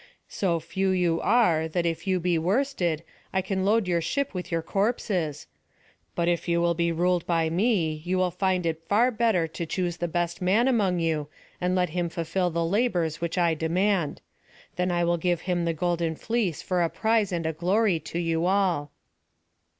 So 0.29 0.59
few 0.59 0.89
you 0.89 1.21
are, 1.21 1.67
that 1.67 1.85
if 1.85 2.07
you 2.07 2.19
be 2.19 2.39
worsted, 2.39 3.03
I 3.31 3.43
can 3.43 3.63
load 3.63 3.87
your 3.87 4.01
ship 4.01 4.33
with 4.33 4.51
your 4.51 4.63
corpses. 4.63 5.45
But 6.15 6.27
if 6.27 6.47
you 6.47 6.59
will 6.59 6.73
be 6.73 6.91
ruled 6.91 7.23
by 7.27 7.51
me, 7.51 8.01
you 8.03 8.17
will 8.17 8.31
find 8.31 8.65
it 8.65 8.87
better 8.89 9.11
far 9.15 9.47
to 9.47 9.65
choose 9.67 9.97
the 9.97 10.07
best 10.07 10.41
man 10.41 10.67
among 10.67 10.97
you, 10.97 11.27
and 11.61 11.75
let 11.75 11.89
him 11.89 12.09
fulfil 12.09 12.49
the 12.49 12.65
labours 12.65 13.21
which 13.21 13.37
I 13.37 13.53
demand. 13.53 14.21
Then 14.75 14.89
I 14.89 15.03
will 15.03 15.17
give 15.17 15.41
him 15.41 15.65
the 15.65 15.71
golden 15.75 16.15
fleece 16.15 16.63
for 16.63 16.81
a 16.81 16.89
prize 16.89 17.31
and 17.31 17.45
a 17.45 17.53
glory 17.53 17.99
to 17.99 18.17
you 18.17 18.47
all." 18.47 18.89